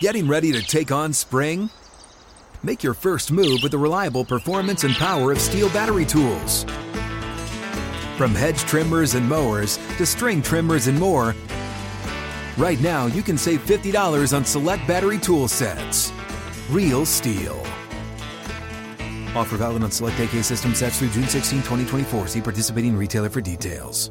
[0.00, 1.68] Getting ready to take on spring?
[2.62, 6.64] Make your first move with the reliable performance and power of steel battery tools.
[8.16, 11.34] From hedge trimmers and mowers to string trimmers and more,
[12.56, 16.14] right now you can save $50 on select battery tool sets.
[16.70, 17.60] Real steel.
[19.36, 22.28] Offer valid on select AK system sets through June 16, 2024.
[22.28, 24.10] See participating retailer for details.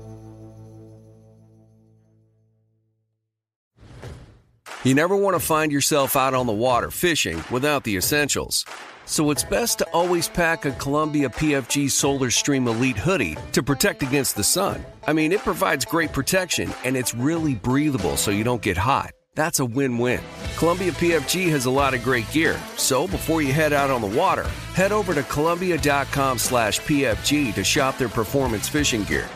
[4.85, 8.63] You never want to find yourself out on the water fishing without the essentials.
[9.03, 14.03] So it's best to always pack a Columbia PFG Solar Stream Elite hoodie to protect
[14.03, 14.85] against the sun.
[15.05, 19.11] I mean, it provides great protection and it's really breathable so you don't get hot.
[19.35, 20.21] That's a win-win.
[20.55, 24.19] Columbia PFG has a lot of great gear, so before you head out on the
[24.19, 29.29] water, head over to Columbia.com slash PFG to shop their performance fishing gear.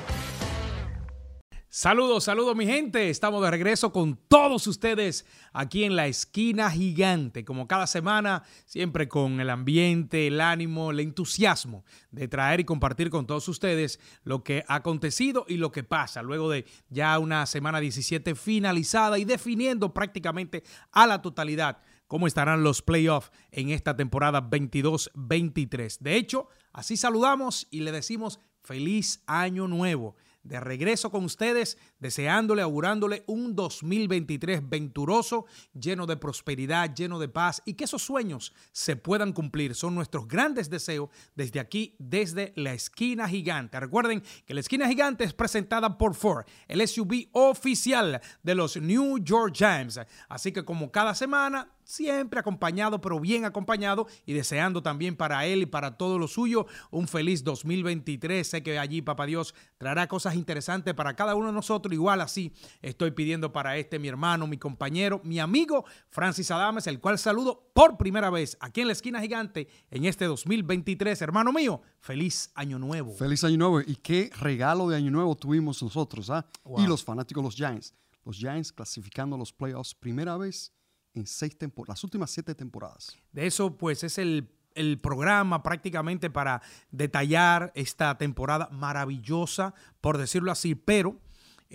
[1.76, 3.10] Saludos, saludos mi gente.
[3.10, 9.08] Estamos de regreso con todos ustedes aquí en la esquina gigante, como cada semana, siempre
[9.08, 14.44] con el ambiente, el ánimo, el entusiasmo de traer y compartir con todos ustedes lo
[14.44, 19.26] que ha acontecido y lo que pasa luego de ya una semana 17 finalizada y
[19.26, 25.98] definiendo prácticamente a la totalidad cómo estarán los playoffs en esta temporada 22-23.
[26.02, 32.62] De hecho, así saludamos y le decimos feliz año nuevo de regreso con ustedes, deseándole,
[32.62, 38.96] augurándole un 2023 venturoso, lleno de prosperidad, lleno de paz y que esos sueños se
[38.96, 39.74] puedan cumplir.
[39.74, 43.80] Son nuestros grandes deseos desde aquí, desde la esquina gigante.
[43.80, 49.20] Recuerden que la esquina gigante es presentada por Ford, el SUV oficial de los New
[49.20, 50.00] York Giants.
[50.28, 55.64] Así que como cada semana, siempre acompañado, pero bien acompañado y deseando también para él
[55.64, 58.48] y para todo lo suyo un feliz 2023.
[58.48, 61.94] Sé que allí, Papá Dios, traerá cosas interesantes para cada uno de nosotros.
[61.94, 67.00] Igual así estoy pidiendo para este mi hermano, mi compañero, mi amigo Francis Adames, el
[67.00, 71.22] cual saludo por primera vez aquí en la esquina gigante en este 2023.
[71.22, 73.14] Hermano mío, feliz año nuevo.
[73.14, 73.82] Feliz año nuevo.
[73.82, 76.46] Y qué regalo de año nuevo tuvimos nosotros, ¿ah?
[76.78, 77.94] Y los fanáticos, los Giants.
[78.26, 80.72] Los Giants clasificando los playoffs primera vez
[81.14, 81.58] en seis
[81.88, 83.18] las últimas siete temporadas.
[83.32, 90.52] De eso, pues, es el, el programa prácticamente para detallar esta temporada maravillosa, por decirlo
[90.52, 91.20] así, pero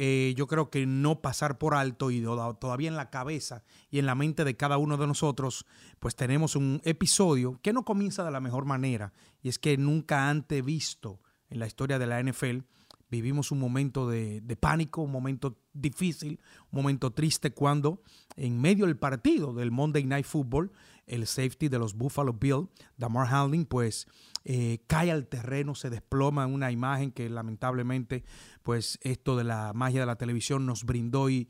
[0.00, 2.22] eh, yo creo que no pasar por alto y
[2.60, 5.66] todavía en la cabeza y en la mente de cada uno de nosotros,
[5.98, 9.12] pues tenemos un episodio que no comienza de la mejor manera
[9.42, 11.20] y es que nunca antes visto
[11.50, 12.58] en la historia de la NFL
[13.10, 18.02] vivimos un momento de, pánico, un momento difícil, un momento triste cuando
[18.36, 20.72] en medio del partido del Monday Night Football,
[21.06, 24.06] el safety de los Buffalo Bills, Damar Hamlin, pues
[24.44, 28.24] eh, cae al terreno, se desploma en una imagen que lamentablemente,
[28.62, 31.48] pues esto de la magia de la televisión nos brindó y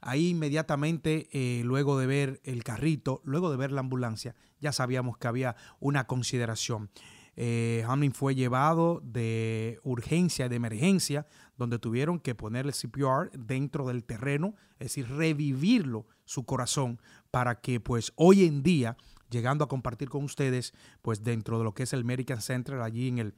[0.00, 5.18] ahí inmediatamente, eh, luego de ver el carrito, luego de ver la ambulancia, ya sabíamos
[5.18, 6.90] que había una consideración.
[7.36, 11.26] Eh, Hamlin fue llevado de urgencia, de emergencia,
[11.56, 17.80] donde tuvieron que ponerle CPR dentro del terreno, es decir, revivirlo su corazón para que
[17.80, 18.96] pues hoy en día,
[19.30, 23.08] llegando a compartir con ustedes, pues dentro de lo que es el American Center, allí
[23.08, 23.34] en el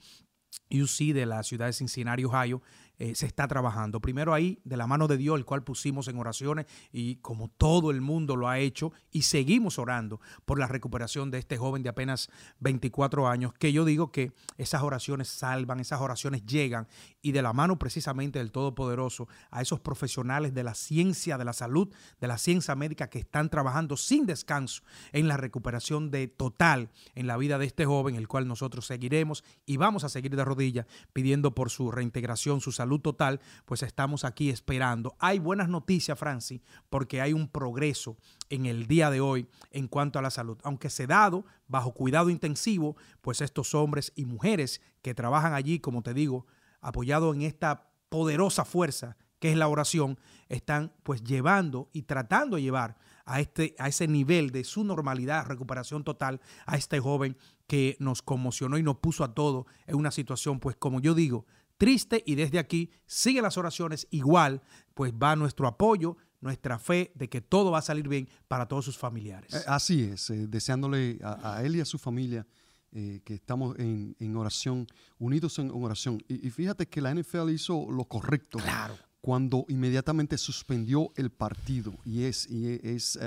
[0.70, 2.62] UC de la ciudad de Cincinnati, Ohio,
[3.02, 3.98] eh, se está trabajando.
[3.98, 7.90] Primero ahí, de la mano de Dios, el cual pusimos en oraciones y como todo
[7.90, 11.88] el mundo lo ha hecho y seguimos orando por la recuperación de este joven de
[11.88, 12.30] apenas
[12.60, 16.86] 24 años, que yo digo que esas oraciones salvan, esas oraciones llegan
[17.20, 21.54] y de la mano precisamente del Todopoderoso a esos profesionales de la ciencia de la
[21.54, 26.88] salud, de la ciencia médica que están trabajando sin descanso en la recuperación de total
[27.16, 30.44] en la vida de este joven, el cual nosotros seguiremos y vamos a seguir de
[30.44, 35.14] rodillas pidiendo por su reintegración, su salud total, pues estamos aquí esperando.
[35.19, 36.60] Hay buenas noticias, Francis,
[36.91, 38.16] porque hay un progreso
[38.50, 40.58] en el día de hoy en cuanto a la salud.
[40.62, 46.02] Aunque se dado bajo cuidado intensivo, pues estos hombres y mujeres que trabajan allí, como
[46.02, 46.47] te digo,
[46.81, 52.62] apoyados en esta poderosa fuerza que es la oración, están pues llevando y tratando de
[52.62, 57.96] llevar a, este, a ese nivel de su normalidad, recuperación total, a este joven que
[57.99, 61.44] nos conmocionó y nos puso a todos en una situación, pues como yo digo,
[61.82, 64.62] triste y desde aquí sigue las oraciones igual,
[64.94, 68.84] pues va nuestro apoyo, nuestra fe de que todo va a salir bien para todos
[68.84, 69.52] sus familiares.
[69.52, 72.46] Eh, así es, eh, deseándole a, él y a su familia
[72.93, 74.87] eh, que estamos en, oración,
[75.19, 76.23] unidos en oración.
[76.29, 78.58] Y, fíjate que la NFL hizo lo correcto.
[78.58, 78.96] Claro.
[79.20, 81.94] Cuando inmediatamente suspendió el partido.
[82.05, 83.19] Y es, y es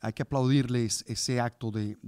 [0.00, 1.98] hay que aplaudirles ese acto de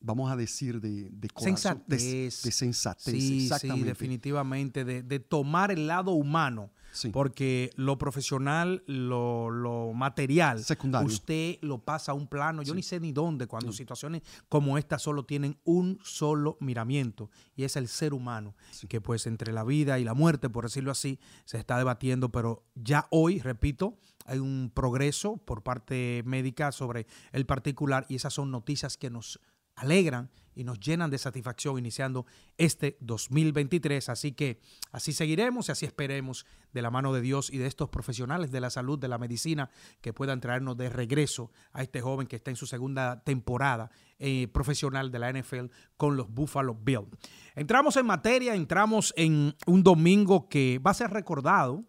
[0.00, 2.42] vamos a decir, de, de sensatez.
[2.42, 6.70] De, sensatez, sí, Sí, definitivamente, de, tomar el lado humano
[7.12, 11.06] porque lo profesional, lo, material, Secundario.
[11.06, 14.98] usted lo pasa a un plano, yo ni sé ni dónde, cuando situaciones como esta
[14.98, 18.54] solo tienen un solo miramiento, y es el ser humano,
[18.88, 22.64] que pues entre la vida y la muerte, por decirlo así, se está debatiendo, pero
[22.74, 28.50] ya hoy, repito, hay un progreso por parte médica sobre el particular y esas son
[28.50, 29.40] noticias que nos
[29.78, 32.26] alegran y nos llenan de satisfacción iniciando
[32.56, 34.08] este 2023.
[34.08, 34.60] Así que
[34.90, 38.60] así seguiremos y así esperemos de la mano de Dios y de estos profesionales de
[38.60, 39.70] la salud, de la medicina,
[40.00, 44.48] que puedan traernos de regreso a este joven que está en su segunda temporada eh,
[44.48, 45.66] profesional de la NFL
[45.96, 47.06] con los Buffalo Bills.
[47.54, 51.84] Entramos en materia, entramos en un domingo que va a ser recordado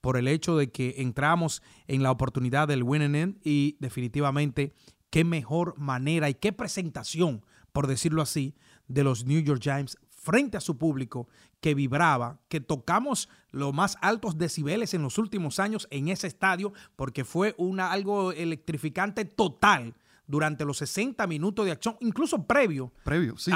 [0.00, 4.74] por el hecho de que entramos en la oportunidad del winning y definitivamente
[5.12, 8.56] qué mejor manera y qué presentación, por decirlo así,
[8.88, 11.28] de los New York Giants frente a su público
[11.60, 16.72] que vibraba, que tocamos los más altos decibeles en los últimos años en ese estadio,
[16.96, 19.94] porque fue una, algo electrificante total
[20.32, 22.90] durante los 60 minutos de acción, incluso previo.
[23.04, 23.50] Previo, sí.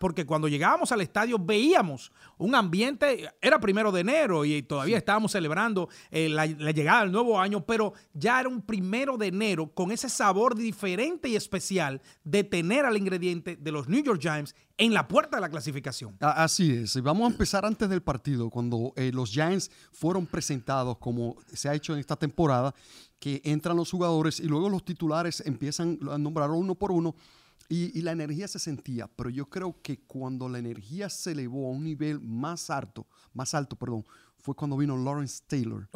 [0.00, 5.32] porque cuando llegábamos al estadio veíamos un ambiente, era primero de enero y todavía estábamos
[5.32, 9.92] celebrando eh, la, llegada del nuevo año, pero ya era un primero de enero con
[9.92, 14.94] ese sabor diferente y especial de tener al ingrediente de los New York Giants en
[14.94, 16.16] la puerta de la clasificación.
[16.20, 17.00] Así es.
[17.02, 21.74] Vamos a empezar antes del partido, cuando eh, los Giants fueron presentados como se ha
[21.74, 22.74] hecho en esta temporada
[23.18, 27.14] que entran los jugadores y luego los titulares empiezan a nombrar uno por uno
[27.68, 31.70] y, la energía se sentía, pero yo creo que cuando la energía se elevó a
[31.70, 34.04] un nivel más alto, más alto, perdón,
[34.38, 35.88] fue cuando vino Lawrence Taylor.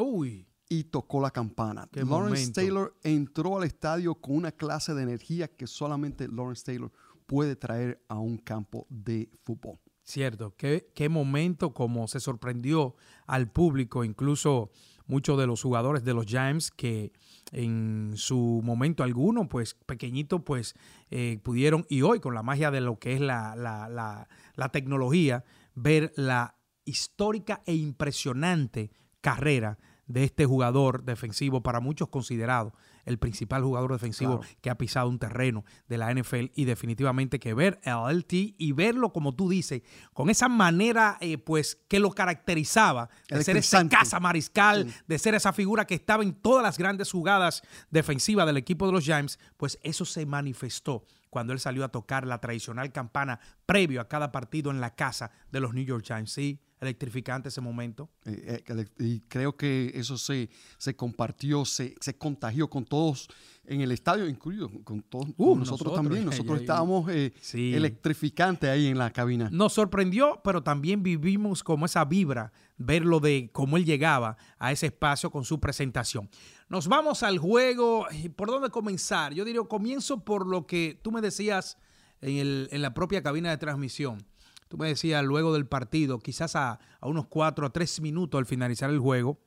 [0.68, 1.88] Y tocó la campana.
[1.92, 6.92] Lawrence Taylor entró al estadio con una clase de energía que solamente Lawrence Taylor
[7.26, 9.78] puede traer a un campo de fútbol.
[10.02, 12.94] Cierto, qué, qué momento como se sorprendió
[13.26, 14.70] al público, incluso
[15.06, 17.12] muchos de los jugadores de los Giants que
[17.52, 20.74] en su momento alguno, pues pequeñito, pues
[21.10, 25.44] eh, pudieron, y hoy con la magia de lo que es la, la, la tecnología,
[25.74, 28.90] ver la histórica e impresionante
[29.20, 32.74] carrera de este jugador defensivo, para muchos considerado
[33.04, 37.54] el principal jugador defensivo que ha pisado un terreno de la NFL y definitivamente que
[37.54, 42.10] ver el LT y verlo como tú dices, con esa manera eh, pues que lo
[42.10, 46.78] caracterizaba, de ser esa casa mariscal, de ser esa figura que estaba en todas las
[46.78, 51.84] grandes jugadas defensivas del equipo de los Giants, pues eso se manifestó cuando él salió
[51.84, 55.84] a tocar la tradicional campana previo a cada partido en la casa de los New
[55.84, 56.30] York Giants.
[56.30, 58.10] Sí, electrificante ese momento.
[58.24, 60.48] Eh, eh, y creo que eso se,
[60.78, 63.28] se compartió, se, se, contagió con todos
[63.66, 66.24] en el estadio, incluido con todos uh, nosotros, también.
[66.24, 69.48] Nosotros estábamos eh, electrificantes ahí en la cabina.
[69.50, 74.86] Nos sorprendió, pero también vivimos como esa vibra, verlo de cómo él llegaba a ese
[74.86, 76.28] espacio con su presentación.
[76.68, 78.06] Nos vamos al juego.
[78.36, 79.32] ¿Por dónde comenzar?
[79.34, 81.78] Yo diría, comienzo por lo que tú me decías
[82.20, 84.24] en, el, en la propia cabina de transmisión
[84.74, 88.90] Tú me decías luego del partido, quizás a, unos cuatro a tres minutos al finalizar
[88.90, 89.38] el juego.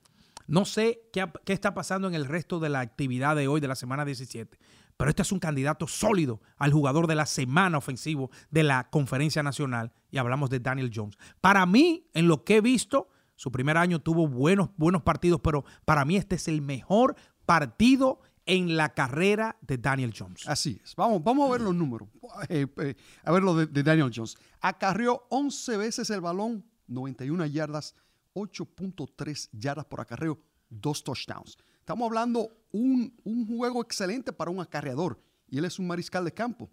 [0.48, 3.68] No sé qué, qué, está pasando en el resto de la actividad de hoy, de
[3.68, 4.58] la semana 17,
[4.96, 9.44] pero este es un candidato sólido al jugador de la semana ofensivo de la Conferencia
[9.44, 11.18] Nacional y hablamos de Daniel Jones.
[11.42, 15.66] Para mí, en lo que he visto, su primer año tuvo buenos, buenos partidos, pero
[15.84, 20.48] para mí este es el mejor partido en la carrera de Daniel Jones.
[20.48, 20.96] Así es.
[20.96, 22.10] Vamos, vamos a ver los números.
[22.50, 24.36] Eh, eh, a ver lo de, Daniel Jones.
[24.62, 27.94] Acarreó 11 veces el balón, 91 yardas,
[28.34, 31.58] 8.3 yardas por acarreo, dos touchdowns.
[31.80, 36.34] Estamos hablando un, un juego excelente para un acarreador y él es un mariscal de
[36.34, 36.70] campo.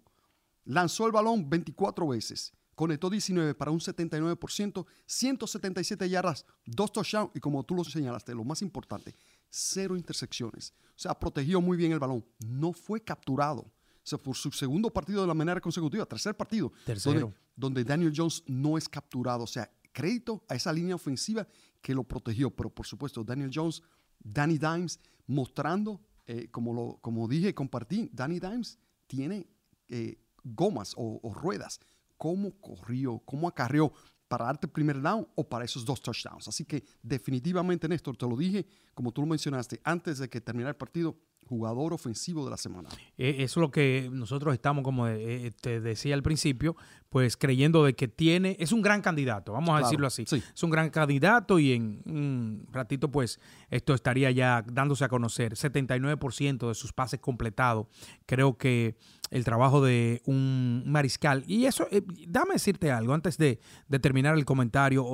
[0.65, 7.39] Lanzó el balón 24 veces, conectó 19 para un 79%, 177 yardas, dos touchdowns y
[7.39, 9.15] como tú lo señalaste, lo más importante,
[9.49, 10.73] cero intersecciones.
[10.89, 12.25] O sea, protegió muy bien el balón.
[12.45, 13.61] No fue capturado.
[13.61, 16.71] O sea, por su segundo partido de la manera consecutiva, tercer partido.
[16.85, 17.33] Tercero.
[17.55, 19.43] Donde, Daniel Jones no es capturado.
[19.43, 21.47] O sea, crédito a esa línea ofensiva
[21.81, 22.51] que lo protegió.
[22.51, 23.81] Pero por supuesto, Daniel Jones,
[24.19, 28.77] Danny Dimes, mostrando, eh, como, lo, como dije, compartí, Danny Dimes
[29.07, 29.47] tiene
[29.87, 31.79] eh, gomas o, o, ruedas.
[32.17, 33.91] Cómo corrió, cómo acarreó
[34.27, 36.47] para darte el primer down o para esos dos touchdowns.
[36.47, 40.71] Así que definitivamente, Néstor, te lo dije, como tú lo mencionaste, antes de que terminara
[40.71, 42.89] el partido, jugador ofensivo de la semana.
[43.17, 46.75] Eh, eso es lo que nosotros estamos, como eh, te decía al principio,
[47.09, 50.23] pues creyendo de que tiene, es un gran candidato, vamos a decirlo así.
[50.23, 55.53] Es un gran candidato y en un ratito pues esto estaría ya dándose a conocer.
[55.53, 57.87] 79% de sus pases completados.
[58.25, 58.97] Creo que
[59.31, 61.43] el trabajo de un mariscal.
[61.47, 63.59] Y eso, eh, dame decirte algo antes de,
[64.01, 65.05] terminar el comentario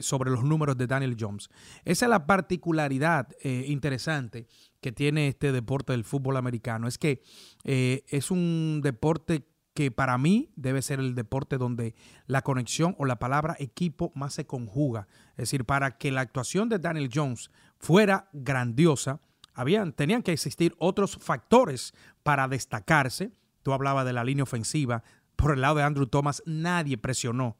[0.00, 1.48] sobre los números de Daniel Jones.
[1.84, 4.48] Esa es la particularidad interesante
[4.84, 6.86] que tiene este deporte del fútbol americano.
[6.86, 7.22] Es que
[7.64, 11.94] eh, es un deporte que para mí debe ser el deporte donde
[12.26, 15.08] la conexión o la palabra equipo más se conjuga.
[15.30, 19.22] Es decir, para que la actuación de Daniel Jones fuera grandiosa,
[19.54, 23.32] habían, tenían que existir otros factores para destacarse.
[23.62, 25.02] Tú hablabas de la línea ofensiva.
[25.34, 27.56] Por el lado de Andrew Thomas, nadie presionó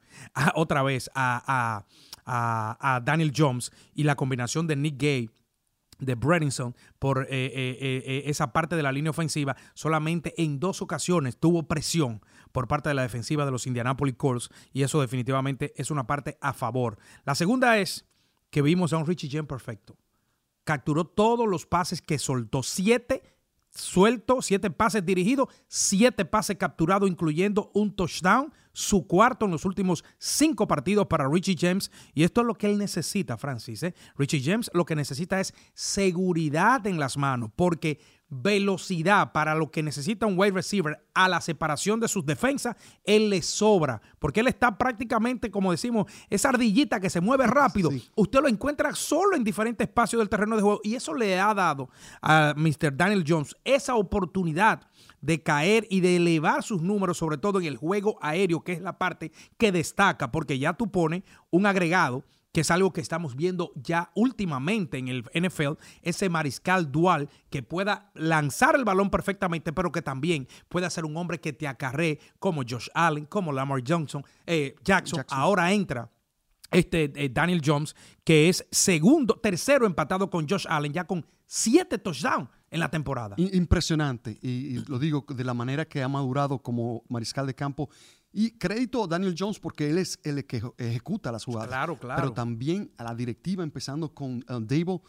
[0.56, 1.86] otra vez a,
[2.26, 5.30] a, a Daniel Jones y la combinación de Nick Gay
[5.98, 10.82] de Bredinson por eh, eh, eh, esa parte de la línea ofensiva, solamente en dos
[10.82, 12.20] ocasiones tuvo presión
[12.52, 16.38] por parte de la defensiva de los Indianapolis Colts y eso definitivamente es una parte
[16.40, 16.98] a favor.
[17.24, 18.06] La segunda es
[18.50, 19.96] que vimos a un Richie James perfecto.
[20.64, 23.33] Capturó todos los pases que soltó, siete
[23.74, 30.04] suelto, siete pases dirigidos, siete pases capturados, incluyendo un touchdown, su cuarto en los últimos
[30.18, 31.90] cinco partidos para Richie James.
[32.14, 33.82] Y esto es lo que él necesita, Francis.
[33.82, 33.94] ¿eh?
[34.16, 38.00] Richie James lo que necesita es seguridad en las manos, porque
[38.42, 43.30] velocidad para lo que necesita un wide receiver a la separación de sus defensas, él
[43.30, 47.90] le sobra, porque él está prácticamente, como decimos, esa ardillita que se mueve rápido.
[48.16, 51.54] Usted lo encuentra solo en diferentes espacios del terreno de juego y eso le ha
[51.54, 51.88] dado
[52.20, 52.96] a Mr.
[52.96, 54.88] Daniel Jones esa oportunidad
[55.20, 58.80] de caer y de elevar sus números, sobre todo en el juego aéreo, que es
[58.80, 62.24] la parte que destaca, porque ya tú pones un agregado
[62.54, 67.64] que es algo que estamos viendo ya últimamente en el NFL, ese mariscal dual que
[67.64, 72.20] pueda lanzar el balón perfectamente, pero que también pueda ser un hombre que te acarree
[72.38, 75.24] como Josh Allen, como Lamar Johnson, eh, Jackson.
[75.30, 76.08] Ahora entra
[76.70, 81.98] este eh, Daniel Jones, que es segundo, tercero empatado con Josh Allen, ya con siete
[81.98, 83.34] touchdowns en la temporada.
[83.36, 87.90] Impresionante, y, lo digo de la manera que ha madurado como mariscal de campo
[88.36, 91.68] y crédito a Daniel Jones porque él es el que ejecuta las jugadas.
[91.68, 92.20] Claro, claro.
[92.20, 95.00] Pero también a la directiva, empezando con uh, Dable,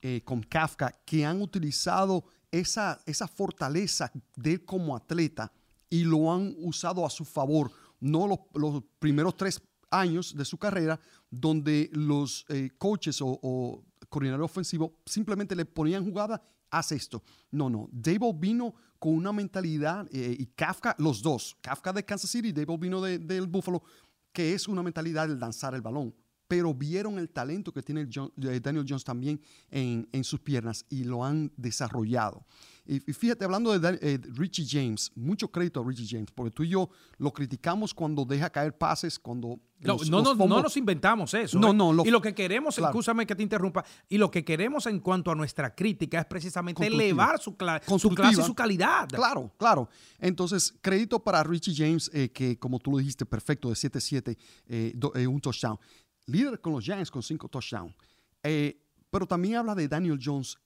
[0.00, 5.52] eh, con Kafka, que han utilizado esa, esa fortaleza de él como atleta
[5.90, 7.70] y lo han usado a su favor.
[8.00, 9.60] No los, los primeros tres
[9.90, 10.98] años de su carrera,
[11.30, 17.22] donde los eh, coaches o, o coordinadores ofensivos simplemente le ponían jugada, haz esto.
[17.50, 17.90] No, no.
[17.92, 22.52] Dable vino con una mentalidad, eh, y Kafka, los dos, Kafka de Kansas City y
[22.52, 23.82] Dable vino del de, Buffalo,
[24.30, 26.14] que es una mentalidad de lanzar el balón.
[26.46, 29.40] Pero vieron el talento que tiene Daniel Jones también
[29.70, 32.44] en, en sus piernas y lo han desarrollado.
[32.92, 36.70] Y, fíjate, hablando de eh, Richie James, mucho crédito a Richie James, porque tú y
[36.70, 39.60] yo lo criticamos cuando deja caer pases, cuando...
[39.78, 41.56] No, no, no, nos inventamos eso.
[41.60, 41.74] No, ¿eh?
[41.74, 42.04] no.
[42.04, 45.36] y lo que queremos, escúchame que te interrumpa, y lo que queremos en cuanto a
[45.36, 47.52] nuestra crítica es precisamente elevar su,
[47.96, 49.08] su, clase y su calidad.
[49.08, 49.88] Claro, claro.
[50.18, 55.40] Entonces, crédito para Richie James, eh, que como tú lo dijiste, perfecto, de 7-7, un
[55.40, 55.78] touchdown.
[56.26, 57.94] Líder con los Giants con cinco touchdowns.
[58.42, 60.58] pero también habla de Daniel Jones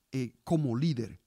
[0.43, 1.21] como líder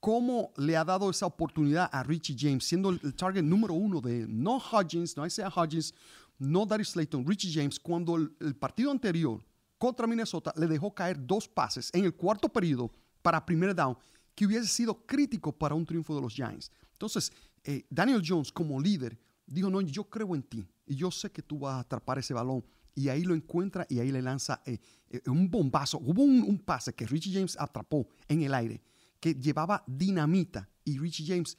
[0.00, 4.26] cómo le ha dado esa oportunidad a Richie James, siendo el, target número uno de
[4.28, 5.92] no Hodgins, no Isaiah Hodgins,
[6.38, 9.44] no Darius Slayton, Richie James, cuando el, partido anterior
[9.76, 13.96] contra Minnesota le dejó caer dos pases en el cuarto periodo para primer down,
[14.34, 16.70] que hubiese sido crítico para un triunfo de los Giants.
[16.92, 17.32] Entonces,
[17.64, 21.42] eh, Daniel Jones como líder dijo, no, yo creo en ti y yo sé que
[21.42, 22.64] tú vas a atrapar ese balón.
[22.94, 24.78] Y ahí lo encuentra y ahí le lanza eh,
[25.08, 25.98] eh, un bombazo.
[25.98, 28.82] Hubo un pase que Richie James atrapó en el aire
[29.20, 31.58] que llevaba dinamita y Richie James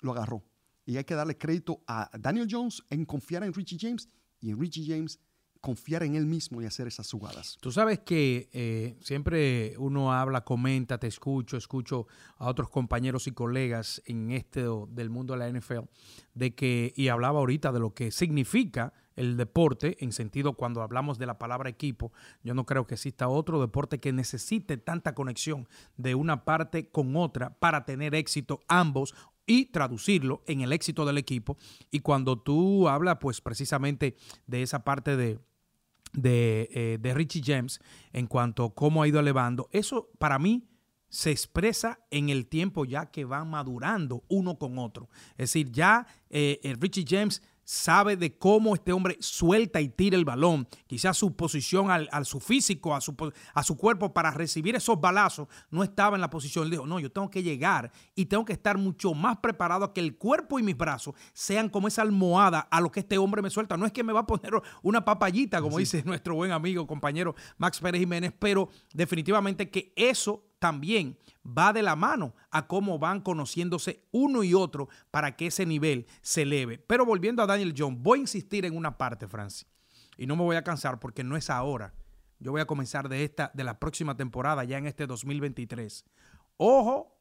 [0.00, 0.44] lo agarró.
[0.86, 4.08] Y hay que darle crédito a Daniel Jones en confiar en Richie James
[4.40, 5.20] y en Richie James
[5.60, 7.58] confiar en él mismo y hacer esas jugadas.
[7.60, 12.06] Tú sabes que eh, siempre uno habla, comenta, te escucho, escucho
[12.38, 15.84] a otros compañeros y colegas en este del mundo de la NFL,
[16.34, 21.18] de que, y hablaba ahorita de lo que significa el deporte, en sentido cuando hablamos
[21.18, 22.12] de la palabra equipo,
[22.42, 27.16] yo no creo que exista otro deporte que necesite tanta conexión de una parte con
[27.16, 29.14] otra para tener éxito ambos
[29.46, 31.56] y traducirlo en el éxito del equipo.
[31.90, 35.40] Y cuando tú hablas pues precisamente de esa parte de,
[36.12, 37.80] de, eh, de Richie James
[38.12, 40.68] en cuanto a cómo ha ido elevando, eso para mí
[41.08, 45.10] se expresa en el tiempo ya que van madurando uno con otro.
[45.32, 50.24] Es decir, ya eh, Richie James sabe de cómo este hombre suelta y tira el
[50.24, 53.14] balón, quizás su posición al, su físico, a su,
[53.54, 56.64] a su cuerpo para recibir esos balazos, no estaba en la posición.
[56.64, 59.94] Él dijo, no, yo tengo que llegar y tengo que estar mucho más preparado a
[59.94, 63.40] que el cuerpo y mis brazos sean como esa almohada a lo que este hombre
[63.40, 63.76] me suelta.
[63.76, 67.36] No es que me va a poner una papayita, como dice nuestro buen amigo, compañero
[67.56, 73.20] Max Pérez Jiménez, pero definitivamente que eso también va de la mano a cómo van
[73.20, 76.78] conociéndose uno y otro para que ese nivel se eleve.
[76.78, 79.66] Pero volviendo a Daniel Jones, voy a insistir en una parte, Francis,
[80.16, 81.94] y no me voy a cansar porque no es ahora.
[82.38, 86.04] Yo voy a comenzar de esta, de la próxima temporada, ya en este 2023.
[86.56, 87.18] Ojo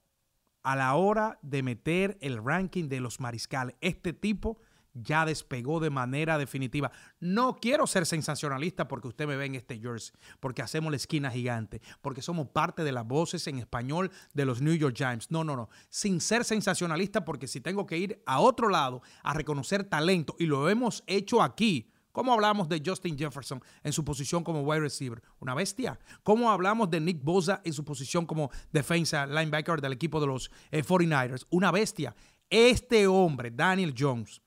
[0.64, 3.76] a la hora de meter el ranking de los mariscales.
[3.82, 4.60] Este tipo
[4.94, 6.92] ya despegó de manera definitiva.
[7.20, 11.32] No quiero ser sensacionalista porque usted me ve en este jersey, porque hacemos la esquina
[11.32, 15.32] gigante, porque somos parte de las voces en español de los New York Giants.
[15.32, 15.70] No, no, no.
[15.90, 20.46] Sin ser sensacionalista porque si tengo que ir a otro lado a reconocer talento y
[20.46, 21.92] lo hemos hecho aquí.
[22.12, 25.22] ¿Cómo hablamos de Justin Jefferson en su posición como wide receiver?
[25.40, 26.00] Una bestia.
[26.24, 30.52] ¿Cómo hablamos de Nick Bosa en su posición como defensa linebacker del equipo de los
[30.72, 31.44] 49ers?
[31.44, 32.16] Eh, Una bestia.
[32.50, 34.42] Este hombre, Daniel Jones,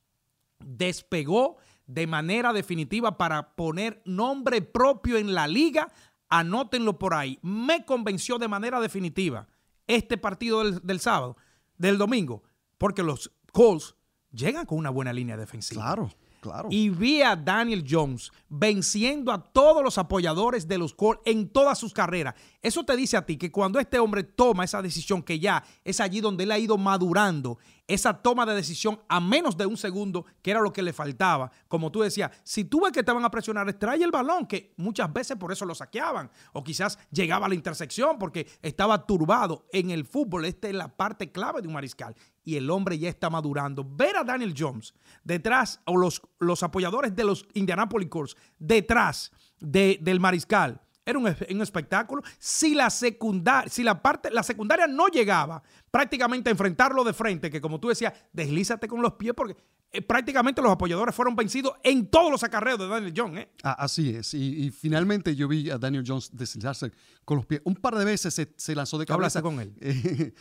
[0.66, 5.92] despegó de manera definitiva para poner nombre propio en la liga.
[6.28, 7.38] Anótenlo por ahí.
[7.42, 9.46] Me convenció de manera definitiva
[9.86, 11.36] este partido del, sábado,
[11.76, 12.42] del domingo,
[12.78, 13.94] porque los Colts
[14.30, 15.82] llegan con una buena línea defensiva.
[15.82, 16.10] Claro.
[16.40, 16.68] Claro.
[16.72, 21.78] Y vi a Daniel Jones venciendo a todos los apoyadores de los Colts en todas
[21.78, 22.34] sus carreras.
[22.62, 25.98] Eso te dice a ti que cuando este hombre toma esa decisión, que ya es
[25.98, 30.24] allí donde él ha ido madurando, esa toma de decisión a menos de un segundo,
[30.40, 31.50] que era lo que le faltaba.
[31.66, 35.12] Como tú decías, si tú ves que te a presionar, extrae el balón, que muchas
[35.12, 39.66] veces por eso lo saqueaban, o quizás llegaba a la intersección porque estaba turbado.
[39.72, 42.14] En el fútbol, esta es la parte clave de un mariscal.
[42.44, 43.84] Y el hombre ya está madurando.
[43.84, 50.20] Ver a Daniel Jones detrás, o los, los apoyadores de los Indianapolis Colts detrás del
[50.20, 51.26] mariscal era un,
[51.62, 52.22] espectáculo.
[52.38, 57.50] Si la secundaria, si la parte, la secundaria no llegaba prácticamente a enfrentarlo de frente,
[57.50, 59.56] que como tú decías, deslízate con los pies, porque
[59.90, 63.44] eh, prácticamente los apoyadores fueron vencidos en todos los acarreos de Daniel Jones.
[63.44, 63.48] ¿eh?
[63.64, 64.32] Ah, así es.
[64.34, 66.92] Y, finalmente yo vi a Daniel Jones deslizarse
[67.24, 67.60] con los pies.
[67.64, 69.42] Un par de veces se, lanzó de cabeza.
[69.42, 69.74] con él?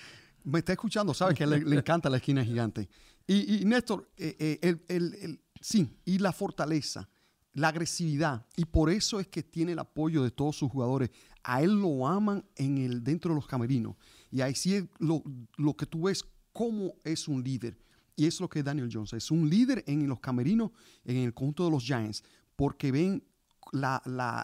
[0.44, 2.88] me está escuchando, sabes que le, encanta la esquina gigante.
[3.25, 7.10] Y, Néstor, eh, el, sí, y la fortaleza
[7.53, 11.10] la agresividad y por eso es que tiene el apoyo de todos sus jugadores.
[11.43, 13.96] A él lo aman en el, dentro de los camerinos
[14.31, 15.24] y ahí sí es lo,
[15.75, 17.77] que tú ves cómo es un líder.
[18.15, 20.71] Y es lo que Daniel Jones es un líder en los camerinos,
[21.04, 22.23] en el conjunto de los Giants,
[22.56, 23.23] porque ven
[23.71, 23.97] la,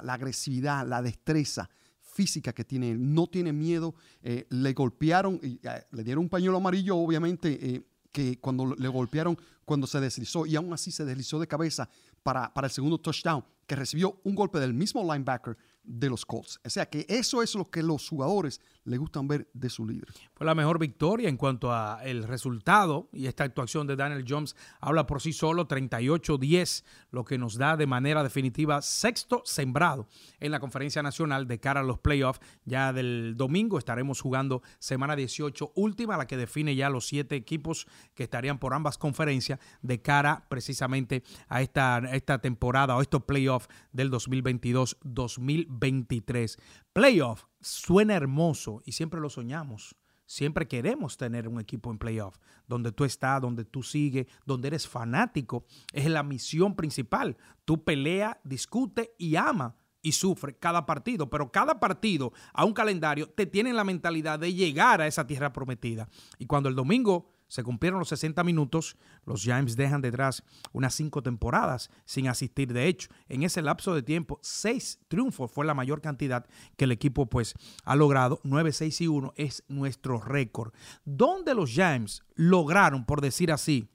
[0.07, 1.69] agresividad, la destreza
[2.01, 3.13] física que tiene él.
[3.13, 3.93] No tiene miedo.
[4.21, 8.87] Eh, le golpearon, y, eh, le dieron un pañuelo amarillo, obviamente, eh, que cuando le
[8.87, 11.89] golpearon, cuando se deslizó, y aún así se deslizó de cabeza
[12.23, 16.59] para, para el segundo touchdown, que recibió un golpe del mismo linebacker de los Colts.
[16.65, 20.07] O sea que eso es lo que los jugadores le gustan ver de su líder.
[20.33, 24.55] Fue la mejor victoria en cuanto a el resultado y esta actuación de Daniel Jones
[24.79, 30.07] habla por sí solo 38-10, lo que nos da de manera definitiva sexto sembrado
[30.39, 32.39] en la conferencia nacional de cara a los playoffs.
[32.63, 37.87] Ya del domingo estaremos jugando semana 18 última, la que define ya los siete equipos
[38.15, 43.67] que estarían por ambas conferencias de cara precisamente a esta, esta temporada o estos playoffs
[43.91, 46.57] del 2022-2023.
[46.97, 47.07] 23.
[47.07, 49.95] Playoff suena hermoso y siempre lo soñamos.
[50.25, 54.87] Siempre queremos tener un equipo en playoff, donde tú estás, donde tú sigues, donde eres
[54.87, 55.65] fanático.
[55.93, 57.37] Es la misión principal.
[57.65, 63.29] Tú pelea, discute y ama y sufre cada partido, pero cada partido a un calendario
[63.29, 66.09] te tiene la mentalidad de llegar a esa tierra prometida.
[66.39, 71.23] Y cuando el domingo se cumplieron los 60 minutos, los Giants dejan detrás unas cinco
[71.23, 72.73] temporadas sin asistir.
[72.73, 76.91] De hecho, en ese lapso de tiempo, seis triunfos fue la mayor cantidad que el
[76.91, 78.41] equipo pues ha logrado.
[78.43, 80.73] 9, 6 y 1 es nuestro récord.
[81.05, 83.89] Donde los Giants lograron, por decir así,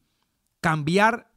[0.61, 1.31] cambiar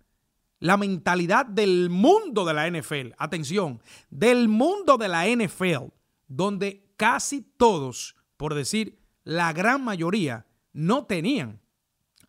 [0.60, 3.14] la mentalidad del mundo de la NFL.
[3.18, 5.92] Atención, del mundo de la NFL,
[6.28, 11.62] donde casi todos, por decir la gran mayoría, no tenían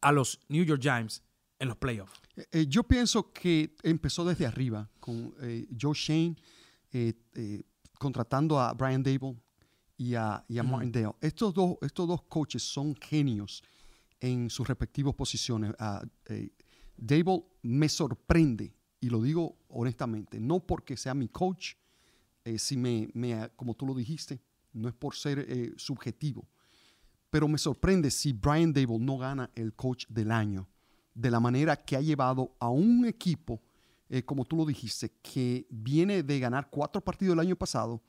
[0.07, 1.21] a los New York Giants
[1.59, 2.12] en los playoffs?
[2.37, 6.37] Eh, eh, yo pienso que empezó desde arriba con eh, Joe Shane
[7.99, 9.37] contratando a Brian Dable
[9.99, 11.14] y a, Martin Dale.
[11.21, 13.62] Estos dos, estos dos coaches son genios
[14.21, 15.75] en sus respectivas posiciones.
[16.97, 21.75] Dable me sorprende, y lo digo honestamente, no porque sea mi coach,
[22.57, 24.40] si me, me, como tú lo dijiste,
[24.73, 26.49] no es por ser subjetivo,
[27.37, 30.66] pero me sorprende si Brian Dable no gana el coach del año,
[31.12, 33.61] de la manera que ha llevado a un equipo,
[34.09, 38.01] eh, como tú lo dijiste, que viene de ganar cuatro partidos el año pasado,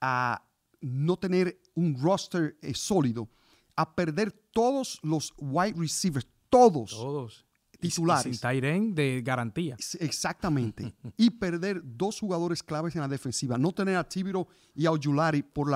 [0.00, 0.44] a
[0.80, 3.28] no tener un roster eh, sólido,
[3.76, 6.90] a perder todos los wide receivers, todos.
[6.90, 7.45] Todos.
[7.88, 8.40] Titulares.
[8.40, 9.76] Sin de garantía.
[10.00, 10.94] Exactamente.
[11.16, 13.58] y perder dos jugadores claves en la defensiva.
[13.58, 15.68] No tener a Tibiro y a Oyulari por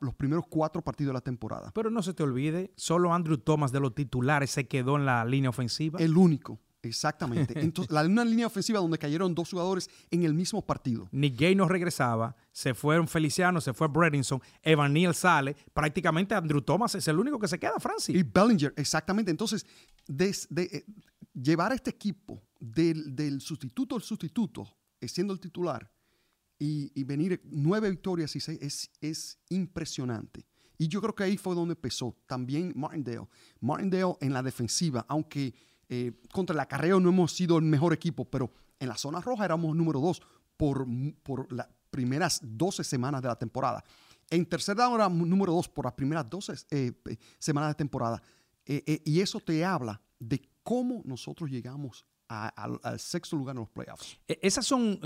[0.00, 1.70] los primeros cuatro partidos de la temporada.
[1.74, 5.24] Pero no se te olvide, solo Andrew Thomas de los titulares se quedó en la
[5.24, 5.98] línea ofensiva.
[5.98, 6.58] El único.
[6.88, 7.58] Exactamente.
[7.60, 11.08] Entonces, la, una línea ofensiva donde cayeron dos jugadores en el mismo partido.
[11.10, 16.62] Nick Gay no regresaba, se fueron Feliciano, se fue Bredinson, Evan Neal sale, prácticamente Andrew
[16.62, 18.14] Thomas es el único que se queda, Francis.
[18.14, 19.30] Y Bellinger, exactamente.
[19.30, 19.66] Entonces,
[20.18, 20.84] eh,
[21.40, 24.66] llevar a este equipo del, sustituto al sustituto,
[25.00, 25.90] eh, siendo el titular,
[26.58, 30.46] y, venir nueve victorias y seis, es, es impresionante.
[30.78, 33.28] Y yo creo que ahí fue donde empezó también Martindale.
[33.60, 35.54] Martindale en la defensiva, aunque
[35.88, 39.44] eh, contra el acarreo no hemos sido el mejor equipo, pero en la zona roja
[39.44, 40.20] éramos número dos
[40.56, 40.86] por,
[41.22, 43.84] por las primeras 12 semanas de la temporada.
[44.28, 46.92] En tercera down número dos por las primeras 12 eh,
[47.38, 48.20] semanas de temporada.
[48.64, 54.18] Eh, y eso te habla de cómo nosotros llegamos al sexto lugar en los playoffs.
[54.26, 54.98] E, esas son,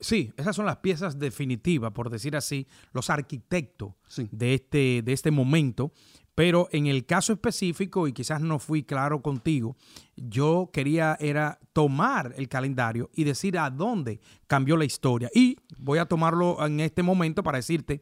[0.00, 3.92] sí, esas son las piezas definitivas, por decir así, los arquitectos
[4.30, 5.92] de, este, de este momento.
[6.34, 9.76] Pero en el caso específico, y quizás no fui claro contigo,
[10.16, 15.28] yo quería era tomar el calendario y decir a dónde cambió la historia.
[15.34, 18.00] Y voy a tomarlo en este momento para decirte,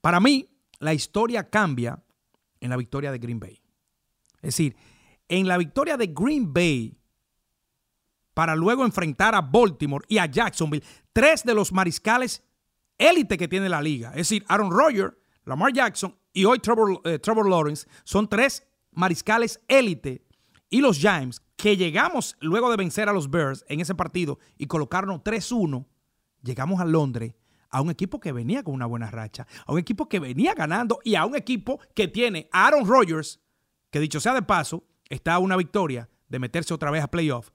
[0.00, 0.48] para mí,
[0.80, 2.02] la historia cambia
[2.58, 3.60] en la victoria de Green Bay.
[4.36, 4.76] Es decir,
[5.38, 6.96] en la victoria de Green Bay,
[8.34, 12.42] para luego enfrentar a Baltimore y a Jacksonville, tres de los mariscales
[12.98, 14.10] élite que tiene la liga.
[14.10, 20.24] Es decir, Aaron Rodgers, Lamar Jackson y hoy eh, Trevor, Lawrence son tres mariscales élite
[20.70, 24.66] y los Giants que llegamos luego de vencer a los Bears en ese partido y
[24.66, 25.84] colocarnos 3-1,
[26.42, 27.34] llegamos a Londres
[27.70, 31.00] a un equipo que venía con una buena racha, a un equipo que venía ganando
[31.02, 33.40] y a un equipo que tiene a Aaron Rodgers,
[33.90, 37.50] que dicho sea de paso, está a una victoria de meterse otra vez a playoff.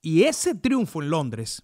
[0.00, 1.62] Y ese triunfo en Londres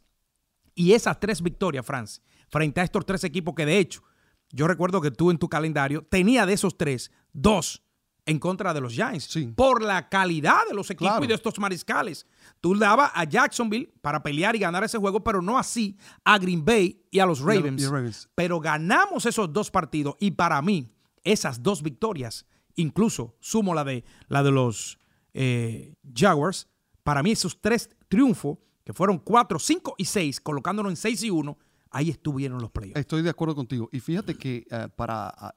[0.74, 2.20] y esas tres victorias, France,
[2.50, 4.02] frente a estos tres equipos que de hecho
[4.50, 7.82] yo recuerdo que tú en tu calendario tenía de esos tres, dos
[8.24, 9.38] en contra de los Giants.
[9.56, 12.26] Por la calidad de los equipos y de estos mariscales.
[12.60, 16.62] Tú dabas a Jacksonville para pelear y ganar ese juego, pero no así a Green
[16.62, 18.28] Bay y a los Ravens.
[18.34, 20.92] Pero ganamos esos dos partidos y para mí,
[21.24, 24.98] esas dos victorias, incluso sumo la de, la de los
[25.40, 26.66] eh, Jaguars,
[27.04, 31.30] para mí esos tres triunfos, que fueron cuatro, cinco y seis, colocándonos en seis y
[31.30, 31.56] uno,
[31.90, 32.98] ahí estuvieron los playoffs.
[32.98, 33.88] Estoy de acuerdo contigo.
[33.92, 35.54] Y fíjate que eh, para ah,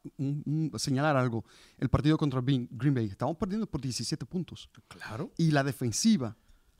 [0.76, 1.44] señalar algo,
[1.80, 4.70] el partido contra Green Bay, estábamos perdiendo por 17 puntos.
[4.88, 5.32] Claro.
[5.36, 6.38] Y la defensiva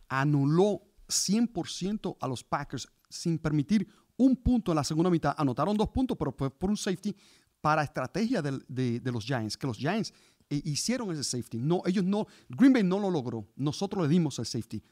[0.08, 5.34] anuló 100% a los Packers sin permitir un punto en la segunda mitad.
[5.38, 7.16] Anotaron dos puntos, pero fue por un safety
[7.62, 10.14] para estrategia de, los Giants, que los Giants
[10.52, 11.58] eh, hicieron ese safety.
[11.58, 13.48] No, ellos no, Green Bay no lo logró.
[13.56, 14.84] Nosotros le dimos el safety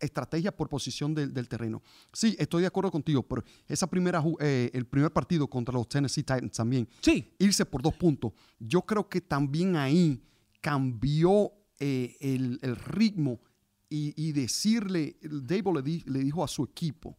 [0.00, 1.80] estrategia por posición del, terreno.
[2.12, 6.22] Sí, estoy de acuerdo contigo, pero esa primera, eh, el primer partido contra los Tennessee
[6.22, 7.32] Titans también, sí.
[7.38, 10.20] irse por dos puntos, yo creo que también ahí
[10.60, 13.40] cambió eh, el, ritmo
[13.88, 17.16] y, decirle, Dable le, le dijo a su equipo,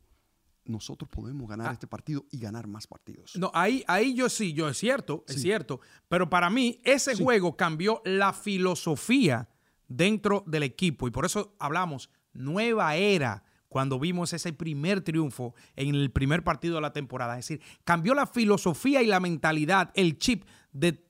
[0.65, 1.73] nosotros podemos ganar ah.
[1.73, 3.35] este partido y ganar más partidos.
[3.35, 5.79] No, ahí, ahí yo sí, yo es cierto, es cierto.
[6.07, 9.49] Pero para mí, ese juego cambió la filosofía
[9.87, 11.07] dentro del equipo.
[11.07, 16.75] Y por eso hablamos nueva era cuando vimos ese primer triunfo en el primer partido
[16.75, 17.39] de la temporada.
[17.39, 21.03] Es decir, cambió la filosofía y la mentalidad, el chip de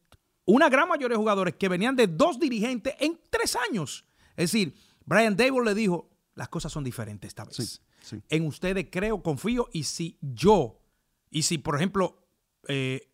[0.46, 4.06] una gran mayoría de jugadores que venían de dos dirigentes en tres años.
[4.36, 7.82] Es decir, Brian Dable le dijo, las cosas son diferentes esta vez.
[8.30, 10.80] En ustedes creo, confío, y si yo,
[11.30, 12.18] y si por ejemplo
[12.68, 13.10] eh,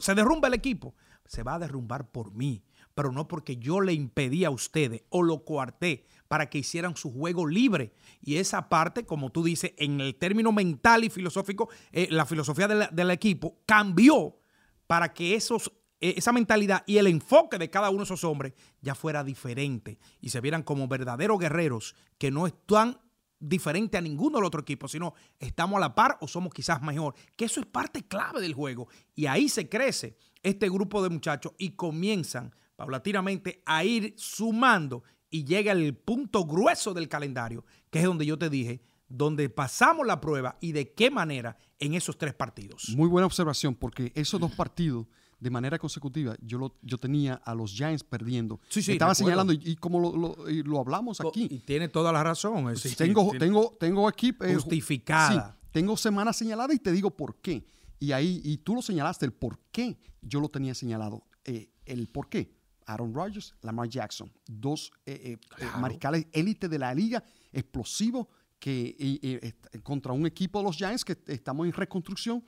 [0.00, 0.94] se derrumba el equipo,
[1.24, 2.62] se va a derrumbar por mí
[2.94, 7.12] pero no porque yo le impedí a ustedes o lo coarté para que hicieran su
[7.12, 7.92] juego libre.
[8.20, 12.68] Y esa parte, como tú dices, en el término mental y filosófico, eh, la filosofía
[12.68, 14.38] del equipo cambió
[14.86, 18.54] para que esos, eh, esa mentalidad y el enfoque de cada uno de esos hombres
[18.80, 22.98] ya fuera diferente y se vieran como verdaderos guerreros que no están
[23.42, 27.14] diferente a ninguno del otro equipo, sino estamos a la par o somos quizás mejor.
[27.36, 28.88] Que eso es parte clave del juego.
[29.14, 35.44] Y ahí se crece este grupo de muchachos y comienzan paulatinamente a ir sumando y
[35.44, 40.20] llega el punto grueso del calendario, que es donde yo te dije, donde pasamos la
[40.20, 42.90] prueba y de qué manera en esos tres partidos.
[42.96, 45.06] Muy buena observación, porque esos dos partidos
[45.42, 48.60] de manera consecutiva, yo, lo, yo tenía a los Giants perdiendo.
[48.68, 51.88] Sí, sí, Estaba señalando, y, y como lo, lo- y lo hablamos aquí, Y tiene
[51.88, 52.70] toda la razón.
[52.70, 54.28] es tengo, tiene- tengo, tengo aquí...
[54.40, 55.52] eh, Justificada.
[55.52, 57.66] sí, tengo semanas señaladas y te digo por qué.
[57.98, 61.26] Y ahí, y tú lo señalaste, el por qué yo lo tenía señalado.
[61.44, 62.54] Eh, el por qué.
[62.86, 68.26] Aaron Rodgers, Lamar Jackson, dos eh, eh, mariscales élite de la liga, explosivos,
[68.60, 69.52] que
[69.82, 72.44] contra un equipo de los Giants que estamos en reconstrucción.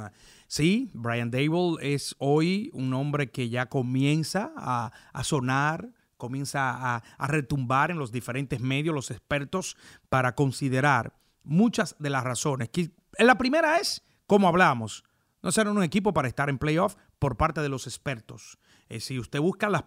[0.48, 7.02] Sí, Brian Dable es hoy un hombre que ya comienza a, a sonar, comienza a,
[7.26, 9.76] retumbar en los diferentes medios, los expertos,
[10.10, 12.68] para considerar muchas de las razones.
[13.18, 15.04] La primera es, como hablamos,
[15.42, 18.58] no serán un equipo para estar en playoff por parte de los expertos.
[18.88, 19.84] Eh, si usted busca las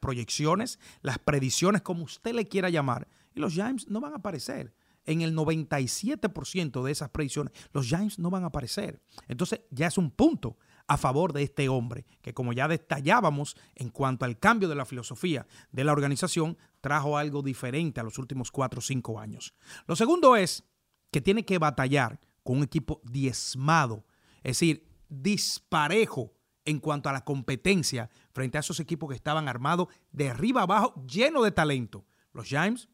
[0.00, 4.74] proyecciones, las predicciones, como usted le quiera llamar, y los Giants no van a aparecer.
[5.04, 9.00] En el 97% de esas predicciones, los Giants no van a aparecer.
[9.28, 10.56] Entonces ya es un punto
[10.88, 14.84] a favor de este hombre, que como ya detallábamos en cuanto al cambio de la
[14.84, 19.54] filosofía de la organización, trajo algo diferente a los últimos cuatro o cinco años.
[19.86, 20.64] Lo segundo es
[21.10, 24.04] que tiene que batallar con un equipo diezmado,
[24.38, 26.32] es decir, disparejo
[26.64, 30.94] en cuanto a la competencia frente a esos equipos que estaban armados de arriba abajo,
[31.06, 32.04] lleno de talento.
[32.32, 32.88] Los Giants,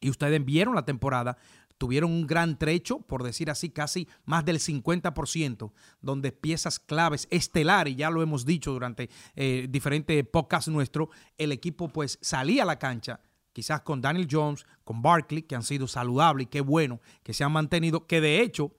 [0.00, 1.36] y ustedes vieron la temporada,
[1.78, 7.96] tuvieron un gran trecho, por decir así, casi más del 50%, donde piezas claves estelares,
[7.96, 12.78] ya lo hemos dicho durante eh, diferentes podcasts nuestros, el equipo pues salía a la
[12.78, 13.20] cancha
[13.52, 17.42] quizás con Daniel Jones, con Barkley, que han sido saludables y qué bueno que se
[17.42, 18.72] han mantenido, que de hecho,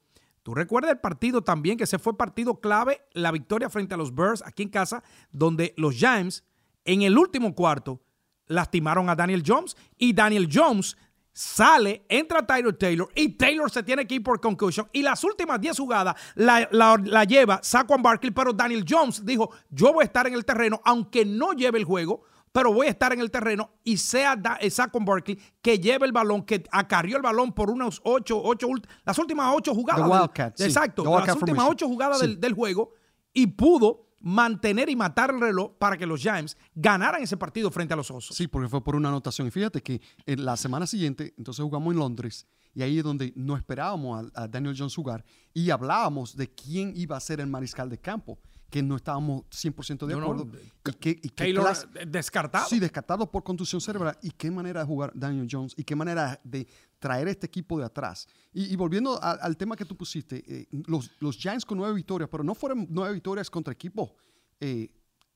[0.43, 4.15] tú recuerdas el partido también, que se fue partido clave, la victoria frente a los
[4.15, 6.45] Bears aquí en casa, donde los Giants
[6.85, 8.01] en el último cuarto
[8.47, 10.97] lastimaron a Daniel Jones y Daniel Jones
[11.39, 15.61] sale, entra Tyler Taylor y Taylor se tiene que ir por concussion y las últimas
[15.61, 20.05] 10 jugadas la, la- la lleva Saquon Barkley, pero Daniel Jones dijo, yo voy a
[20.05, 23.31] estar en el terreno, aunque no lleve el juego, pero voy a estar en el
[23.31, 27.53] terreno y sea Da- eh, Saquon Barkley que lleve el balón, que acarrió el balón
[27.53, 28.67] por unos 8, 8,
[29.05, 30.01] las últimas 8 jugadas.
[30.09, 30.63] Del- Wildcat, sí.
[30.65, 31.67] Exacto, las últimas formation.
[31.71, 32.27] 8 jugadas Sí.
[32.27, 32.91] del, del juego
[33.31, 37.93] y pudo mantener y matar el reloj para que los Giants ganaran ese partido frente
[37.93, 38.35] a los Osos.
[38.35, 39.47] Sí, porque fue por una anotación.
[39.47, 43.33] Y fíjate que en la semana siguiente, entonces jugamos en Londres, y ahí es donde
[43.35, 47.89] no esperábamos a, Daniel Jones jugar, y hablábamos de quién iba a ser el mariscal
[47.89, 50.45] de campo, que no estábamos 100% de No, no, acuerdo.
[50.45, 52.67] de- y qué, y clase- eh, descartado.
[52.67, 54.17] Sí, descartado por contusión cerebral.
[54.21, 55.73] ¿Y qué manera de jugar Daniel Jones?
[55.75, 56.67] ¿Y qué manera de
[56.99, 58.27] traer este equipo de atrás?
[58.53, 61.95] Y, y volviendo a- al tema que tú pusiste, eh, los, los Giants con nueve
[61.95, 64.11] victorias, pero no fueron nueve victorias contra equipos
[64.59, 64.91] eh,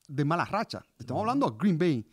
[0.08, 0.86] de mala racha.
[1.00, 2.06] Estamos hablando a Green Bay,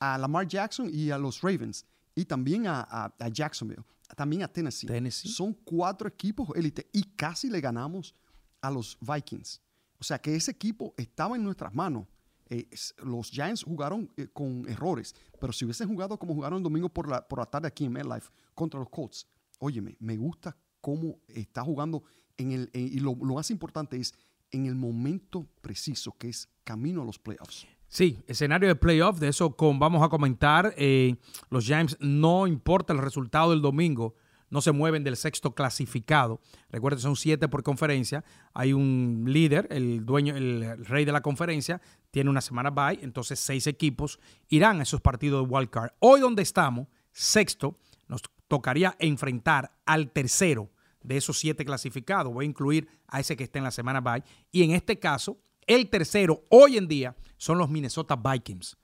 [0.00, 3.82] a Lamar Jackson y a los Ravens, y también a, a- a Jacksonville,
[4.16, 4.86] también a Tennessee.
[4.86, 5.28] Tennessee.
[5.28, 8.14] Son cuatro equipos élite y casi le ganamos
[8.62, 9.60] a los Vikings.
[9.98, 12.06] O sea que ese equipo estaba en nuestras manos.
[12.50, 12.68] Eh,
[13.02, 17.08] los Giants jugaron eh, con errores, pero si hubiesen jugado como jugaron el domingo por
[17.08, 19.26] la, por la tarde aquí en MetLife contra los Colts,
[19.58, 22.02] óyeme, me gusta cómo está jugando
[22.36, 24.12] en el, y lo, lo más importante es
[24.50, 27.66] en el momento preciso, que es camino a los playoffs.
[27.88, 30.74] Sí, escenario de playoff, de eso con, vamos a comentar.
[30.76, 31.16] Eh,
[31.48, 34.14] los Giants, no importa el resultado del domingo,
[34.54, 36.40] no se mueven del sexto clasificado.
[36.70, 38.24] Recuerden, son siete por conferencia.
[38.52, 43.40] Hay un líder, el dueño, el, rey de la conferencia, tiene una semana bye, entonces
[43.40, 45.90] seis equipos irán a esos partidos de wild card.
[45.98, 50.70] Hoy donde estamos, sexto, nos tocaría enfrentar al tercero
[51.02, 52.32] de esos siete clasificados.
[52.32, 54.22] Voy a incluir a ese que está en la semana bye.
[54.52, 55.36] Y en este caso,
[55.66, 58.76] el tercero hoy en día son los Minnesota Vikings.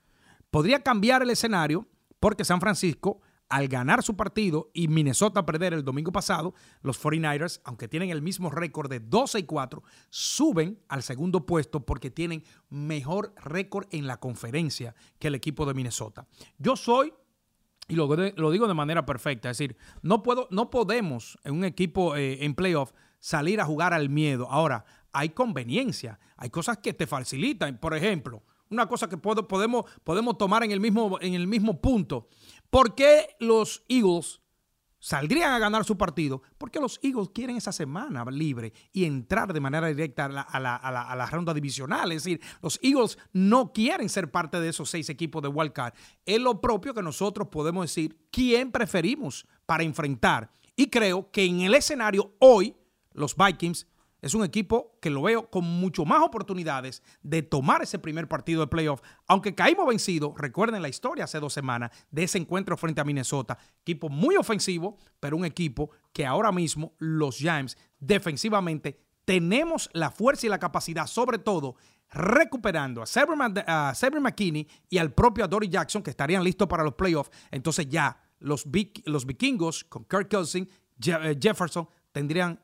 [0.49, 1.87] Podría cambiar el escenario
[2.19, 7.61] porque San Francisco, al ganar su partido y Minnesota perder el domingo pasado, los 49ers,
[7.65, 12.43] aunque tienen el mismo récord de 12 y 4, suben al segundo puesto porque tienen
[12.69, 16.27] mejor récord en la conferencia que el equipo de Minnesota.
[16.57, 17.13] Yo soy
[17.87, 18.07] y lo,
[18.51, 22.55] digo de manera perfecta, es decir, no, puedo, no podemos en un equipo eh, en
[22.55, 24.47] playoff salir a jugar al miedo.
[24.49, 27.77] Ahora, hay conveniencia, hay cosas que te facilitan.
[27.79, 31.81] Por ejemplo, una cosa que puedo- podemos, podemos tomar en el, mismo, en el mismo
[31.81, 32.29] punto.
[32.71, 34.41] ¿Por qué los Eagles
[34.97, 36.41] saldrían a ganar su partido?
[36.57, 40.59] Porque los Eagles quieren esa semana libre y entrar de manera directa a la, a
[40.59, 42.11] la- a a la ronda divisional.
[42.11, 45.93] Es decir, los Eagles no quieren ser parte de esos seis equipos de Wild Card.
[46.25, 50.49] Es lo propio que nosotros podemos decir quién preferimos para enfrentar.
[50.75, 52.75] Y creo que en el escenario hoy,
[53.13, 53.85] los Vikings
[54.21, 58.61] es un equipo que lo veo con mucho más oportunidades de tomar ese primer partido
[58.61, 59.01] de playoff.
[59.27, 63.57] Aunque caímos vencidos, recuerden la historia hace dos semanas de ese encuentro frente a Minnesota.
[63.81, 70.45] Equipo muy ofensivo, pero un equipo que ahora mismo los Giants defensivamente tenemos la fuerza
[70.45, 71.75] y la capacidad, sobre todo
[72.11, 77.31] recuperando a Severin McKinney y al propio Dory Jackson, que estarían listos para los playoffs.
[77.49, 78.65] Entonces ya los,
[79.05, 80.67] los vikingos con Kirk Cousins,
[81.05, 82.59] eh, Jefferson, tendrían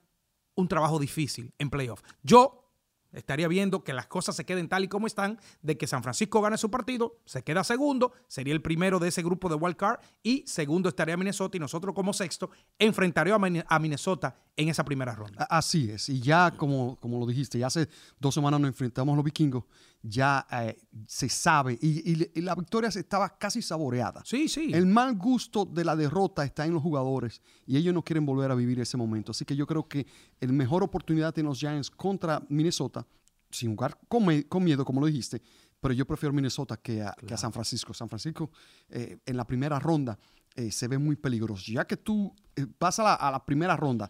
[0.58, 2.02] un trabajo difícil en playoff.
[2.24, 2.67] Yo
[3.14, 6.42] estaría viendo que las cosas se queden tal y como están, de que San Francisco
[6.42, 10.00] gane su partido, se queda segundo, sería el primero de ese grupo de wild card
[10.24, 15.48] y segundo estaría Minnesota y nosotros como sexto enfrentaríamos a Minnesota en esa primera ronda.
[15.50, 17.88] Así es, y ya como, como lo dijiste, ya hace
[18.20, 19.64] dos semanas nos enfrentamos a los vikingos,
[20.02, 24.22] ya eh, se sabe y, la victoria estaba casi saboreada.
[24.26, 24.72] Sí, sí.
[24.74, 28.52] El mal gusto de la derrota está en los jugadores y ellos no quieren volver
[28.52, 29.32] a vivir ese momento.
[29.32, 30.08] Así que yo creo que
[30.40, 33.06] el mejor oportunidad tienen los Giants contra Minnesota,
[33.50, 34.26] sin jugar con,
[34.64, 35.42] miedo, como lo dijiste,
[35.80, 37.94] pero yo prefiero Minnesota que a, San Francisco.
[37.94, 38.52] San Francisco
[38.90, 40.18] eh, en la primera ronda
[40.56, 41.72] eh, se ve muy peligroso.
[41.72, 42.34] Ya que tú
[42.80, 44.10] vas a la, primera ronda,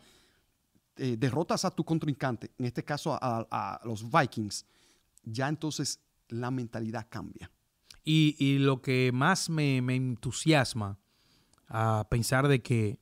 [0.96, 4.66] derrotas a tu contrincante, en este caso a los Vikings,
[5.24, 7.52] ya entonces la mentalidad cambia.
[8.10, 10.98] Y, lo que más me, entusiasma
[11.68, 13.00] a pensar de que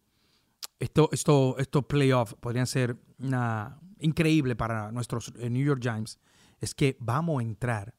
[0.80, 6.20] esto, esto, estos playoffs podrían ser una, increíble para nuestros eh, New York Giants
[6.60, 7.96] es que vamos a entrar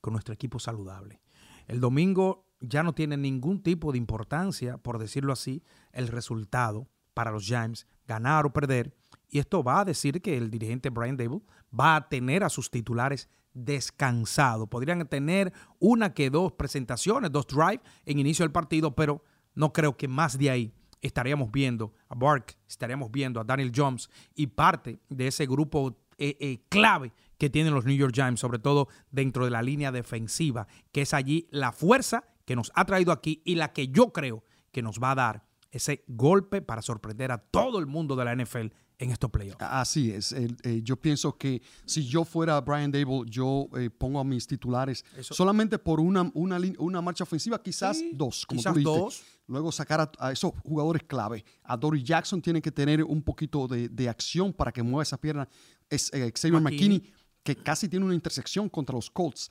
[0.00, 1.20] con nuestro equipo saludable.
[1.66, 5.62] El domingo ya no tiene ningún tipo de importancia, por decirlo así,
[5.92, 8.94] el resultado para los Giants, ganar o perder.
[9.28, 11.42] Y esto va a decir que el dirigente Brian Dable
[11.78, 14.68] va a tener a sus titulares descansado.
[14.68, 19.22] Podrían tener una que dos presentaciones, dos drives en inicio del partido, pero
[19.54, 24.08] no creo que más de ahí estaríamos viendo a Bark, estaríamos viendo a Daniel Jones
[24.34, 28.58] y parte de ese grupo eh, eh, clave que tienen los New York Giants, sobre
[28.58, 33.12] todo dentro de la línea defensiva, que es allí la fuerza que nos ha traído
[33.12, 37.30] aquí y la que yo creo que nos va a dar ese golpe para sorprender
[37.30, 39.58] a todo el mundo de la NFL en estos playoffs.
[39.60, 40.32] Así es.
[40.32, 45.04] Eh, yo pienso que si yo fuera Brian Dable, yo eh, pongo a mis titulares
[45.20, 49.22] solamente por una, una, una, marcha ofensiva, quizás dos, como quizás tú dos.
[49.46, 51.44] Luego sacar a, esos jugadores clave.
[51.62, 55.48] A Dory Jackson tiene que tener un poquito de, acción para que mueva esa pierna.
[55.88, 57.02] Es eh, Xavier McKinney,
[57.42, 59.50] que casi tiene una intersección contra los Colts.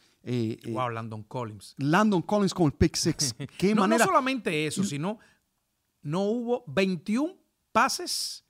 [0.67, 1.73] wow, Landon Collins.
[1.77, 3.33] Landon Collins con el pick six.
[3.57, 4.05] ¿Qué no, manera?
[4.05, 5.17] no solamente eso, sino
[6.03, 7.33] no hubo 21
[7.71, 8.43] pases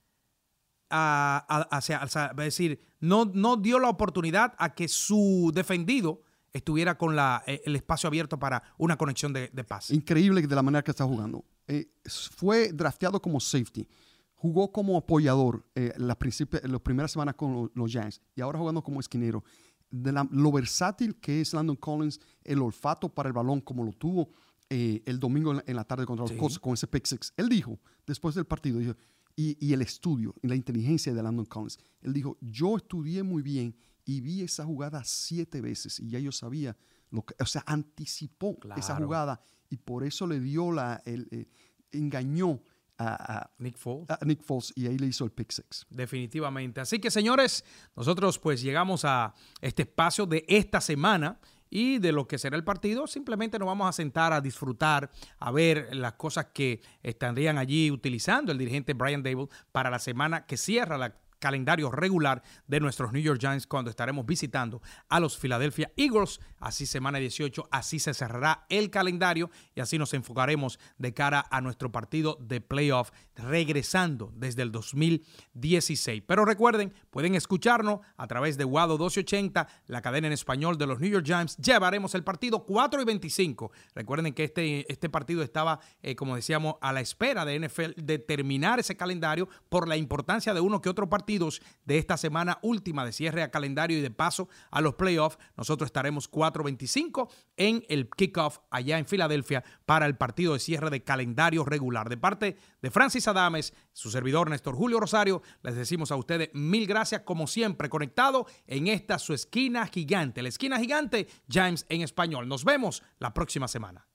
[0.90, 6.22] hacia, es decir, no, no dio la oportunidad a que su defendido
[6.54, 9.96] estuviera con la, eh, el espacio abierto para una conexión de, de pase.
[9.96, 11.46] Increíble de la manera que está jugando.
[11.68, 13.88] Eh, fue drafteado como safety.
[14.36, 16.18] Jugó como apoyador eh, las,
[16.64, 19.44] las primeras semanas con los, Giants y ahora jugando como esquinero.
[19.90, 24.30] De lo versátil que es Landon Collins, el olfato para el balón como lo tuvo
[24.70, 27.34] el domingo en la, tarde contra los Colts con ese pick six.
[27.38, 28.96] Él dijo, después del partido, dijo,
[29.40, 31.78] y, el estudio y la inteligencia de Landon Collins.
[32.02, 36.32] Él dijo, yo estudié muy bien y vi esa jugada siete veces y ya yo
[36.32, 36.76] sabía
[37.12, 41.48] lo que, o sea, anticipó esa jugada y por eso le dio la, el, eh,
[41.92, 42.62] engañó
[42.98, 44.10] a, Nick Foles.
[44.10, 44.74] a, Nick Foles.
[44.76, 45.86] y ahí le hizo el pick six.
[45.92, 46.82] Definitivamente.
[46.82, 47.64] Así que señores,
[47.96, 52.64] nosotros pues llegamos a este espacio de esta semana y de lo que será el
[52.64, 57.92] partido, simplemente nos vamos a sentar a disfrutar, a ver las cosas que estarían allí
[57.92, 63.12] utilizando el dirigente Brian Dable para la semana que cierra la calendario regular de nuestros
[63.12, 66.40] New York Giants cuando estaremos visitando a los Philadelphia Eagles.
[66.60, 71.62] Así semana 18, así se cerrará el calendario y así nos enfocaremos de cara a
[71.62, 76.24] nuestro partido de playoff regresando desde el 2016.
[76.26, 81.00] Pero recuerden, pueden escucharnos a través de Wado 1280, la cadena en español de los
[81.00, 81.58] New York Giants.
[81.58, 83.72] Llevaremos el partido 4 y 25.
[83.94, 88.18] Recuerden que este, este partido estaba, eh, como decíamos, a la espera de NFL de
[88.18, 93.06] terminar ese calendario por la importancia de uno que otro partido de esta semana última
[93.06, 95.38] de cierre a calendario y de paso a los playoffs.
[95.58, 101.04] Nosotros estaremos 4.25 en el kickoff allá en Filadelfia para el partido de cierre de
[101.04, 102.08] calendario regular.
[102.08, 106.88] De parte de Francis Adames, su servidor Néstor Julio Rosario, les decimos a ustedes mil
[106.88, 112.48] gracias como siempre conectado en esta su esquina gigante, la esquina gigante James en español.
[112.48, 114.07] Nos vemos la próxima semana.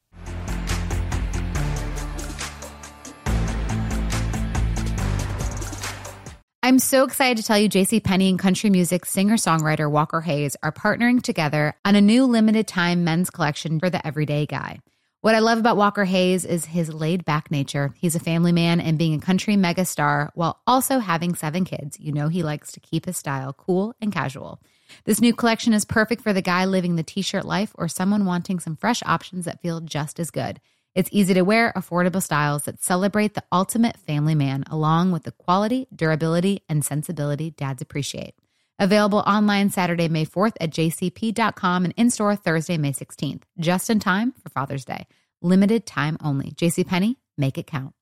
[6.64, 10.70] I'm so excited to tell you JC Penney and country music singer-songwriter Walker Hayes are
[10.70, 14.78] partnering together on a new limited time men's collection for the everyday guy.
[15.22, 17.92] What I love about Walker Hayes is his laid back nature.
[17.96, 21.98] He's a family man and being a country megastar while also having seven kids.
[21.98, 24.60] You know, he likes to keep his style cool and casual.
[25.04, 28.24] This new collection is perfect for the guy living the t shirt life or someone
[28.24, 30.60] wanting some fresh options that feel just as good.
[30.94, 35.32] It's easy to wear, affordable styles that celebrate the ultimate family man, along with the
[35.32, 38.34] quality, durability, and sensibility dads appreciate.
[38.78, 44.00] Available online Saturday, May 4th at jcp.com and in store Thursday, May 16th, just in
[44.00, 45.06] time for Father's Day.
[45.40, 46.50] Limited time only.
[46.50, 47.94] JCPenney, make it count.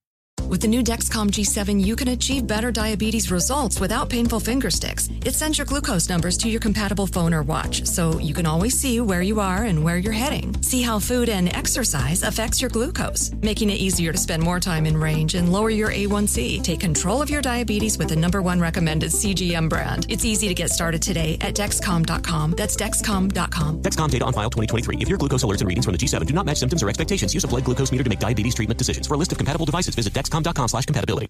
[0.50, 5.08] With the new Dexcom G7, you can achieve better diabetes results without painful finger sticks.
[5.24, 8.76] It sends your glucose numbers to your compatible phone or watch, so you can always
[8.76, 10.60] see where you are and where you're heading.
[10.60, 14.86] See how food and exercise affects your glucose, making it easier to spend more time
[14.86, 16.64] in range and lower your A1C.
[16.64, 20.06] Take control of your diabetes with the number one recommended CGM brand.
[20.08, 22.54] It's easy to get started today at Dexcom.com.
[22.56, 23.82] That's Dexcom.com.
[23.82, 24.96] Dexcom data on file 2023.
[24.96, 27.34] If your glucose alerts and readings from the G7 do not match symptoms or expectations,
[27.34, 29.06] use a blood glucose meter to make diabetes treatment decisions.
[29.06, 31.28] For a list of compatible devices, visit Dexcom.com slash compatibility.